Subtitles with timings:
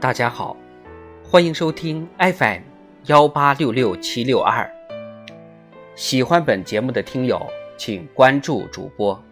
[0.00, 0.56] 大家好，
[1.22, 2.62] 欢迎收听 FM
[3.04, 4.66] 幺八六六七六二。
[5.94, 9.22] 喜欢本节目的听友，请关注主播。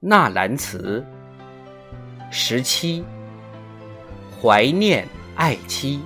[0.00, 1.06] 纳兰词
[2.32, 3.04] 十七，
[4.42, 6.02] 怀念爱妻。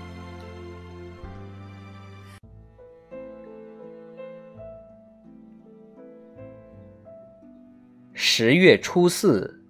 [8.43, 9.63] 十月初四，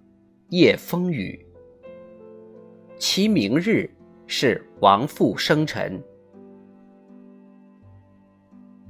[0.47, 1.45] 夜风雨。
[2.97, 3.93] 其明日
[4.27, 6.01] 是王父生辰。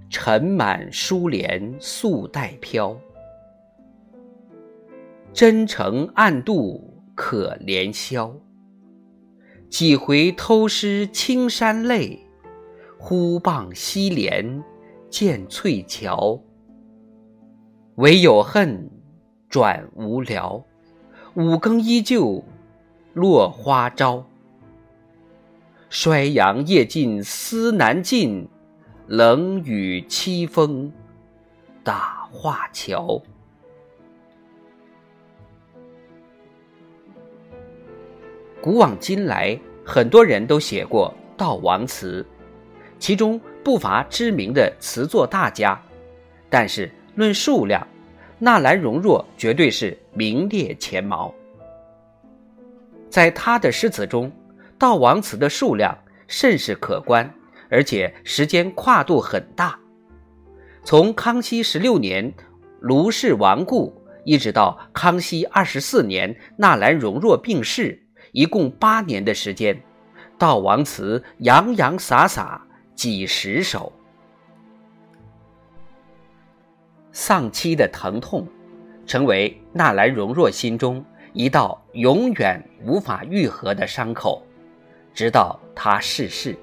[0.07, 2.95] 尘满疏帘素带飘，
[5.33, 8.31] 真诚暗度可怜宵。
[9.67, 12.19] 几回偷师青山泪，
[12.99, 14.63] 忽傍西帘
[15.09, 16.39] 见翠桥。
[17.95, 18.87] 唯有恨。
[19.51, 20.63] 转无聊，
[21.33, 22.41] 五更依旧
[23.13, 24.25] 落花朝。
[25.89, 28.47] 衰阳夜尽思难尽，
[29.07, 30.89] 冷雨凄风
[31.83, 33.21] 打画桥。
[38.61, 42.25] 古往今来，很多人都写过悼亡词，
[42.99, 45.77] 其中不乏知名的词作大家，
[46.49, 47.85] 但是论数量。
[48.43, 51.31] 纳兰容若绝对是名列前茅，
[53.07, 54.31] 在他的诗词中，
[54.79, 55.95] 悼亡词的数量
[56.27, 57.31] 甚是可观，
[57.69, 59.79] 而且时间跨度很大。
[60.83, 62.33] 从康熙十六年
[62.79, 69.79] 卢氏亡故，一直到康熙二十四年纳兰容若病逝，一共八年的时间，
[70.39, 73.93] 悼亡词洋洋洒洒几十首。
[77.11, 78.47] 丧妻的疼痛，
[79.05, 84.41] 成为纳兰容若心中一道永远无法愈合的伤口，
[85.13, 86.55] 直到他逝世。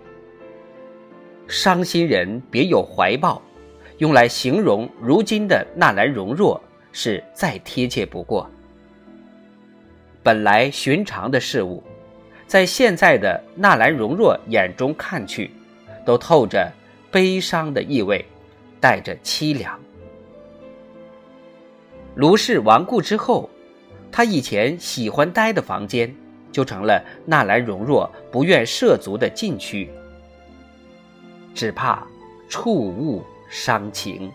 [1.47, 3.41] 伤心人别有怀抱，
[3.99, 6.61] 用来形容如今的纳兰容若
[6.93, 8.49] 是再贴切不过。
[10.23, 11.83] 本来寻常的事物，
[12.47, 15.51] 在现在的纳兰容若眼中看去，
[16.05, 16.71] 都透着
[17.11, 18.25] 悲伤的意味，
[18.79, 19.79] 带着凄凉。
[22.19, 23.49] 卢氏亡故之后，
[24.11, 26.13] 他以前喜欢待的房间，
[26.51, 29.89] 就成了纳兰容若不愿涉足的禁区。
[31.55, 32.05] 只怕
[32.49, 34.33] 触物伤情。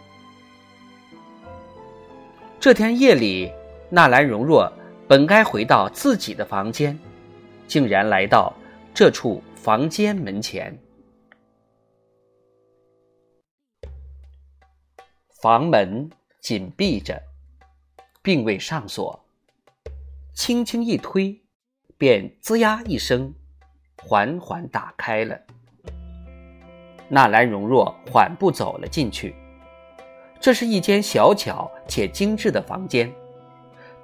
[2.57, 3.51] 这天夜里，
[3.89, 4.71] 纳兰容若
[5.05, 6.97] 本该回到自己的房间，
[7.67, 8.53] 竟然来到
[8.93, 10.73] 这处房间门前。
[15.41, 17.21] 房门紧闭着。
[18.23, 19.25] 并未上锁，
[20.33, 21.41] 轻轻一推，
[21.97, 23.33] 便吱呀一声，
[24.01, 25.37] 缓缓打开了。
[27.09, 29.35] 纳兰容若缓步走了进去。
[30.39, 33.13] 这是一间小巧且精致的房间，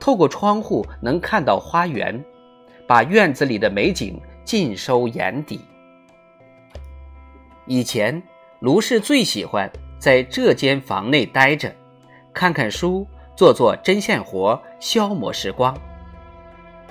[0.01, 2.21] 透过窗户能看到花园，
[2.85, 5.61] 把院子里的美景尽收眼底。
[7.65, 8.21] 以前
[8.59, 11.73] 卢氏最喜欢在这间房内待着，
[12.33, 13.07] 看看书。
[13.39, 15.73] 做做针线活，消磨时光。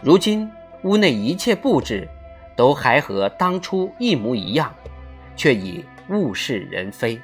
[0.01, 0.51] 如今
[0.83, 2.09] 屋内一切布置，
[2.57, 4.73] 都还和当初一模一样，
[5.37, 7.21] 却已物是人非。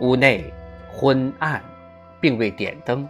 [0.00, 0.52] 屋内
[0.92, 1.64] 昏暗，
[2.20, 3.08] 并未点灯。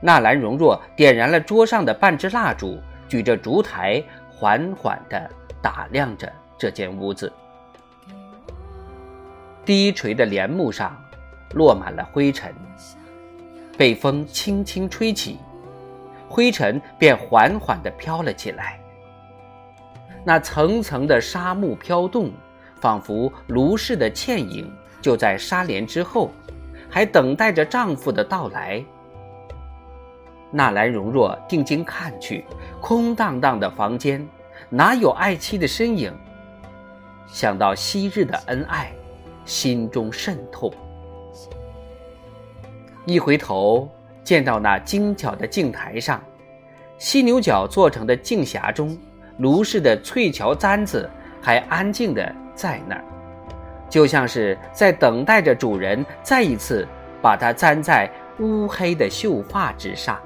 [0.00, 4.00] 纳兰容若点燃了桌上的半支蜡烛，举着烛台，
[4.30, 5.28] 缓缓地
[5.60, 7.32] 打量着这间屋子。
[9.64, 10.96] 低垂的帘幕上。
[11.54, 12.52] 落满了灰尘，
[13.78, 15.38] 被风轻轻吹起，
[16.28, 18.78] 灰尘便缓缓地飘了起来。
[20.24, 22.32] 那层层的纱幕飘动，
[22.80, 24.70] 仿佛卢氏的倩影
[25.00, 26.30] 就在纱帘之后，
[26.90, 28.84] 还等待着丈夫的到来。
[30.50, 32.44] 纳兰容若定睛看去，
[32.80, 34.26] 空荡荡的房间，
[34.68, 36.12] 哪有爱妻的身影？
[37.26, 38.92] 想到昔日的恩爱，
[39.44, 40.72] 心中甚痛。
[43.06, 43.86] 一回头，
[44.22, 46.22] 见到那精巧的镜台上，
[46.96, 48.96] 犀牛角做成的镜匣中，
[49.38, 51.08] 卢氏的翠乔簪子
[51.42, 53.04] 还安静的在那儿，
[53.90, 56.88] 就像是在等待着主人再一次
[57.20, 60.18] 把它簪在乌黑的秀发之上。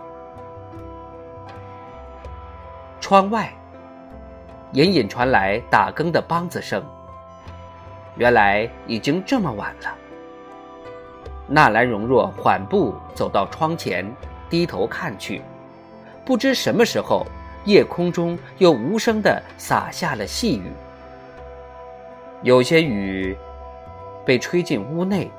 [3.01, 3.53] 窗外，
[4.73, 6.81] 隐隐传来打更的梆子声。
[8.15, 9.98] 原来已经这么晚了。
[11.49, 14.07] 纳兰容若缓步走到窗前，
[14.51, 15.41] 低头看去，
[16.25, 17.27] 不知什么时候，
[17.65, 20.71] 夜空中又无声地洒下了细雨。
[22.43, 23.37] 有些雨
[24.27, 25.31] 被吹进屋内，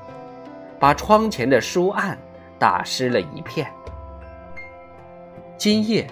[0.78, 2.18] 把窗前的书案
[2.58, 3.70] 打湿了一片。
[5.56, 6.06] 今夜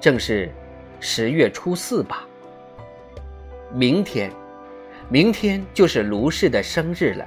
[0.00, 0.52] 正是
[1.00, 2.24] 十月初四吧？
[3.72, 4.30] 明天，
[5.08, 7.26] 明天就是卢氏的生日了。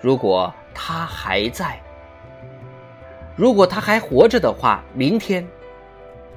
[0.00, 1.82] 如果他还在，
[3.34, 5.44] 如果他还活着的话，明天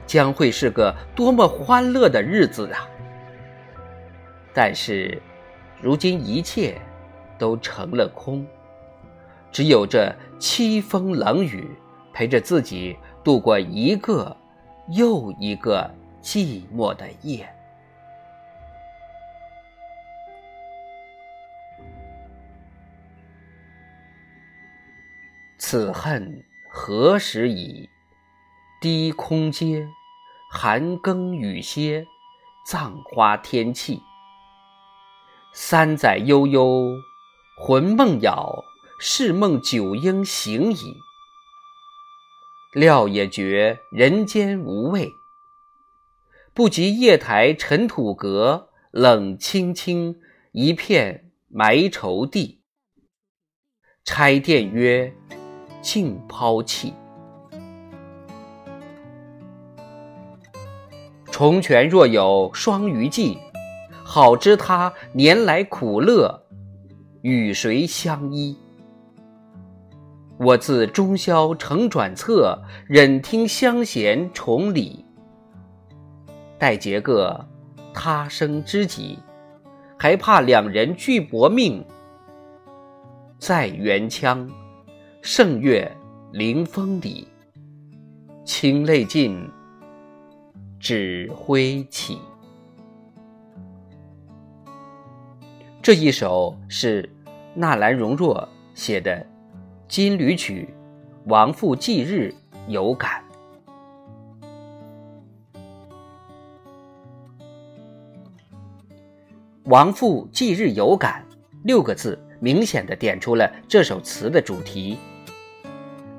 [0.07, 2.89] 将会是个多么欢乐的日子啊！
[4.51, 5.21] 但是，
[5.79, 6.81] 如今一切
[7.37, 8.43] 都成了空，
[9.51, 11.69] 只有这凄风冷雨
[12.11, 14.35] 陪着自己度过一个
[14.89, 15.87] 又一个
[16.19, 17.47] 寂寞的夜。
[25.71, 27.87] 此恨何时已？
[28.81, 29.87] 低空阶，
[30.51, 32.05] 寒更雨歇，
[32.67, 34.01] 葬花天气。
[35.53, 36.91] 三载悠悠，
[37.57, 38.65] 魂梦杳，
[38.99, 40.97] 是梦九应醒矣。
[42.73, 45.09] 料也觉人间无味，
[46.53, 50.19] 不及夜台尘土阁，冷清清
[50.51, 52.61] 一片埋愁地。
[54.03, 55.15] 拆殿曰。
[55.81, 56.93] 竟抛弃。
[61.31, 63.37] 重泉若有双鱼寄，
[64.03, 66.43] 好知他年来苦乐，
[67.21, 68.57] 与谁相依？
[70.37, 72.57] 我自中宵成转侧，
[72.87, 75.05] 忍听香弦重里。
[76.57, 77.47] 待结个
[77.93, 79.17] 他生知己，
[79.97, 81.83] 还怕两人俱薄命，
[83.39, 84.49] 在原腔。
[85.23, 85.89] 圣月
[86.33, 87.27] 临风里，
[88.43, 89.47] 清泪尽，
[90.79, 92.17] 指挥起。
[95.79, 97.07] 这一首是
[97.53, 99.15] 纳兰容若写的
[99.87, 100.67] 《金缕曲·
[101.29, 102.33] 亡父忌日
[102.67, 103.23] 有感》。
[109.65, 111.23] 亡父忌日有感
[111.63, 114.97] 六个字，明显的点出了这首词的主题。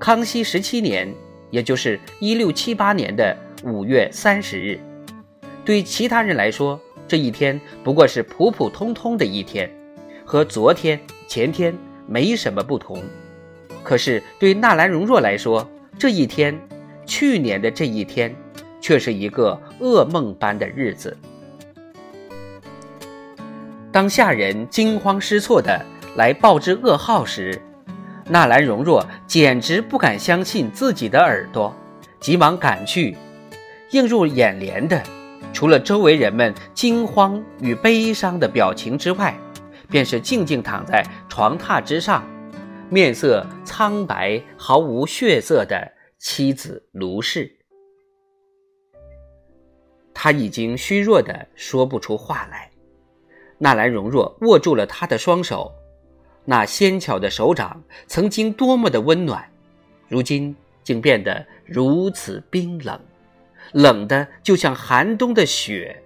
[0.02, 1.14] 康熙十七年，
[1.50, 4.80] 也就是一六七八年的五月三十日，
[5.64, 9.70] 对其他人来说，这一天不过是普普通通的一天，
[10.24, 11.72] 和昨天、前天
[12.04, 13.00] 没什么不同。
[13.84, 16.60] 可是对纳兰容若来说，这一天，
[17.06, 18.34] 去年的这一天，
[18.80, 21.16] 却是一个噩梦般的日子。
[23.92, 25.80] 当下人惊慌失措的
[26.16, 27.62] 来报知噩耗时，
[28.28, 31.74] 纳兰容若简直不敢相信自己的耳朵，
[32.20, 33.16] 急忙赶去。
[33.90, 35.02] 映入眼帘的，
[35.52, 39.36] 除了周围人们惊慌与悲伤的表情之外，
[39.90, 42.24] 便是静静躺在床榻之上，
[42.88, 47.50] 面色苍白、毫无血色的妻子卢氏。
[50.14, 52.70] 他已经虚弱的说不出话来。
[53.58, 55.70] 纳兰容若握住了他的双手。
[56.44, 59.48] 那纤巧的手掌曾经多么的温暖，
[60.08, 63.00] 如今竟变得如此冰冷，
[63.72, 66.02] 冷的就像寒冬的雪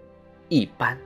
[0.48, 0.98] 一般。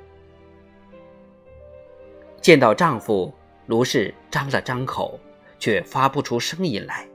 [2.41, 3.33] 见到丈夫，
[3.67, 5.21] 卢氏张了张口，
[5.59, 7.07] 却发不出声音来。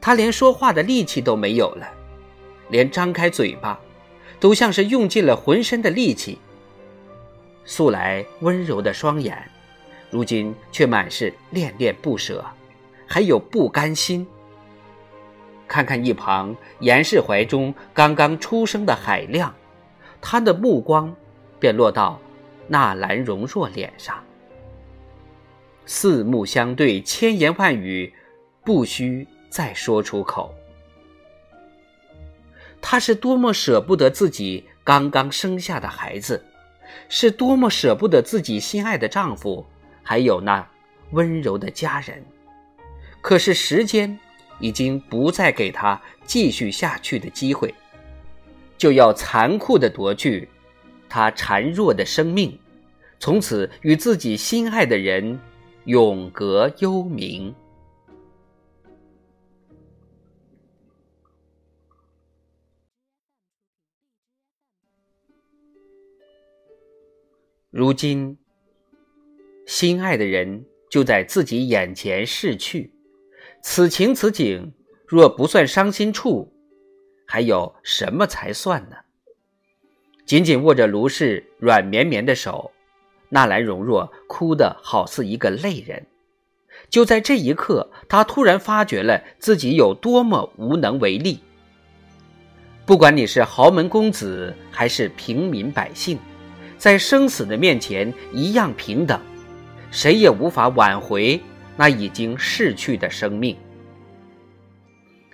[0.00, 1.92] 她连说话的力气都没有了，
[2.70, 3.78] 连张开嘴巴，
[4.40, 6.38] 都像是用尽了浑身的力气。
[7.64, 9.36] 素来温柔的双眼。
[10.12, 12.44] 如今却满是恋恋不舍，
[13.06, 14.26] 还有不甘心。
[15.66, 19.54] 看看一旁严世怀中刚刚出生的海亮，
[20.20, 21.16] 他的目光
[21.58, 22.20] 便落到
[22.68, 24.22] 纳兰容若脸上。
[25.86, 28.12] 四目相对，千言万语
[28.62, 30.54] 不需再说出口。
[32.82, 36.44] 他是多么舍不得自己刚刚生下的孩子，
[37.08, 39.66] 是多么舍不得自己心爱的丈夫。
[40.02, 40.68] 还有那
[41.12, 42.24] 温柔的家人，
[43.20, 44.18] 可是时间
[44.58, 47.74] 已经不再给他继续下去的机会，
[48.76, 50.48] 就要残酷的夺去
[51.08, 52.58] 他孱弱的生命，
[53.18, 55.38] 从此与自己心爱的人
[55.84, 57.54] 永隔幽冥。
[67.70, 68.41] 如今。
[69.66, 72.92] 心爱的人就在自己眼前逝去，
[73.62, 74.72] 此情此景，
[75.06, 76.52] 若不算伤心处，
[77.26, 78.96] 还有什么才算呢？
[80.24, 82.70] 紧紧握着卢氏软绵绵的手，
[83.28, 86.06] 纳兰容若哭得好似一个泪人。
[86.88, 91.40] 就在这一刻，他突然发觉了自己有多么无能为力。
[92.84, 96.18] 不管你是豪门公子还是平民百姓，
[96.78, 99.20] 在生死的面前一样平等，
[99.92, 101.40] 谁也无法挽回
[101.76, 103.56] 那已经逝去的生命。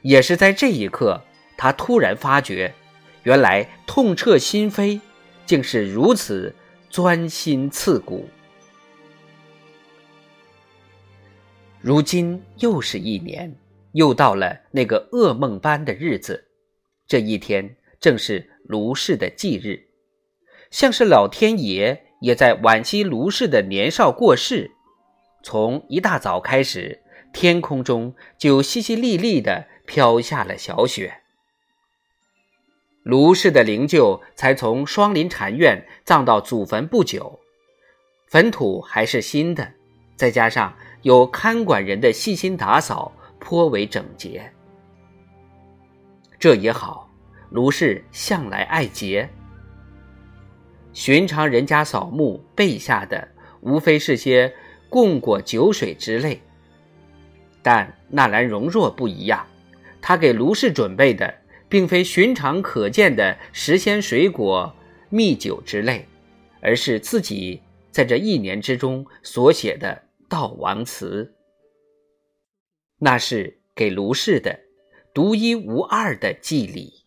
[0.03, 1.23] 也是在这一刻，
[1.57, 2.75] 他突然发觉，
[3.23, 5.00] 原来痛彻心扉，
[5.47, 6.55] 竟是如此
[6.91, 8.29] 钻心刺骨。
[11.81, 13.55] 如今又是一年，
[13.93, 16.45] 又到了那个噩梦般的日子。
[17.07, 19.81] 这一天正是卢氏的忌日，
[20.71, 24.72] 像是老天爷也在惋惜卢氏的年少过世。
[25.42, 31.22] 从一大早开始，天空中就淅淅沥沥的飘下了小雪。
[33.02, 37.38] 卢氏的灵柩才从双林禅院葬到祖坟不久，
[38.26, 39.72] 坟土还是新的，
[40.16, 40.75] 再加上。
[41.02, 44.52] 有看管人的细心打扫，颇为整洁。
[46.40, 47.08] 这也好，
[47.50, 49.30] 卢氏向来爱洁。
[50.99, 53.28] 寻常人家扫墓备下的，
[53.61, 54.52] 无非是些
[54.90, 56.40] 供果酒水之类。
[57.62, 59.47] 但纳兰容若不一样，
[60.02, 61.33] 他给卢氏准备的，
[61.69, 64.75] 并非寻常可见的时鲜水果、
[65.09, 66.05] 蜜酒之类，
[66.61, 67.62] 而是自己
[67.93, 70.02] 在这一年之中所写的。
[70.28, 71.33] 悼亡词，
[72.99, 74.59] 那是给卢氏的
[75.14, 76.98] 独一无二的祭礼。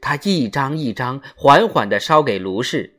[0.00, 2.98] 他一张一张缓缓地烧给卢氏，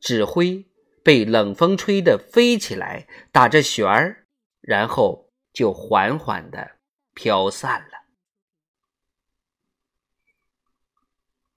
[0.00, 0.66] 纸灰
[1.02, 4.26] 被冷风吹得飞起来，打着旋儿，
[4.60, 6.72] 然后就缓缓地
[7.14, 7.98] 飘散了。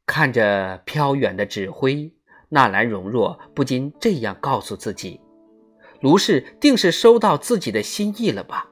[0.06, 2.14] 看着飘远的纸灰，
[2.50, 5.22] 纳兰容若不禁这样告诉自己。
[6.02, 8.68] 卢氏定是收到自己的心意了吧？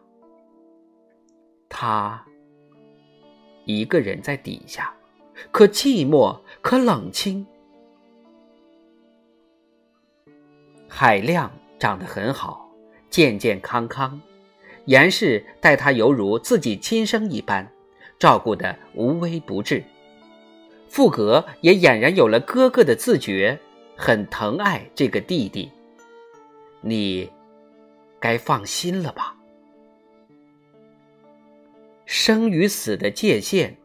[1.69, 2.25] 他
[3.65, 4.93] 一个人在底下，
[5.51, 7.45] 可寂寞，可冷清。
[10.87, 12.69] 海亮长得很好，
[13.09, 14.19] 健健康康，
[14.85, 17.71] 严氏待他犹如自己亲生一般，
[18.17, 19.83] 照顾的无微不至。
[20.87, 23.59] 傅格也俨然有了哥哥的自觉，
[23.95, 25.71] 很疼爱这个弟弟。
[26.81, 27.29] 你
[28.19, 29.35] 该放心了吧？
[32.05, 33.77] 生与死的界限，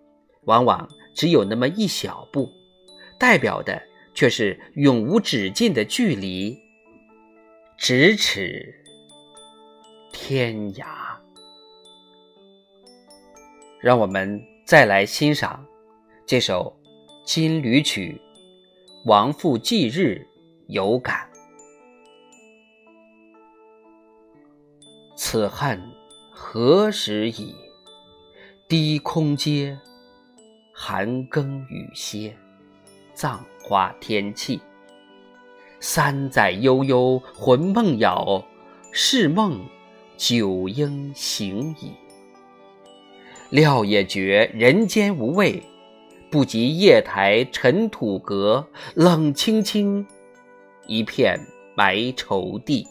[0.44, 2.52] 往往只有那么一小步，
[3.18, 3.80] 代表的
[4.12, 6.58] 却是永无止境的距离，
[7.78, 8.74] 咫尺
[10.12, 10.86] 天涯。
[13.80, 15.64] 让我们再来欣赏
[16.26, 16.74] 这首
[17.24, 18.20] 《金缕曲》，
[19.08, 20.26] 亡父忌日
[20.68, 21.28] 有感。
[25.16, 25.80] 此恨
[26.32, 27.54] 何时已？
[28.66, 29.78] 低空阶，
[30.76, 32.36] 寒更雨歇，
[33.14, 34.60] 葬花天气。
[35.78, 38.42] 三载悠悠，魂梦杳，
[38.90, 39.64] 是梦
[40.16, 41.92] 九应醒矣。
[43.50, 45.62] 料也觉人间无味，
[46.28, 50.04] 不及夜台尘土阁，冷清清，
[50.88, 51.38] 一片
[51.76, 52.84] 埋愁地。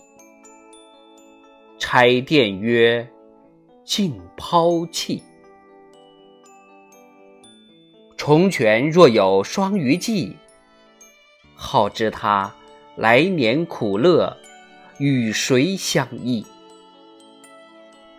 [1.77, 3.05] 拆殿曰
[3.83, 5.21] ：“竟抛弃。”
[8.17, 10.35] 重泉若有双鱼记，
[11.55, 12.53] 好知他
[12.95, 14.35] 来年苦乐
[14.97, 16.45] 与谁相忆？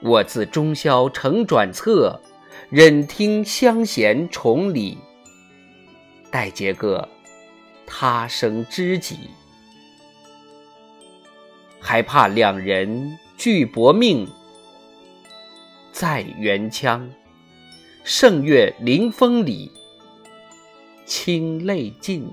[0.00, 2.20] 我自中宵成转侧，
[2.68, 4.98] 忍听香弦重里，
[6.30, 7.08] 待结个
[7.86, 9.16] 他生知己，
[11.80, 13.18] 还怕两人。
[13.36, 14.26] 俱薄命，
[15.92, 17.10] 在原腔，
[18.04, 19.70] 圣月临风里，
[21.04, 22.26] 清泪尽，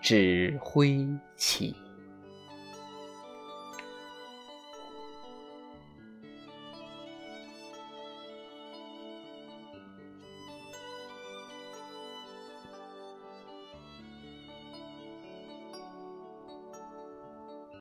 [0.00, 1.06] 指挥
[1.36, 1.74] 起。